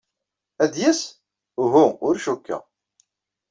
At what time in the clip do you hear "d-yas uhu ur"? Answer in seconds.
0.73-2.15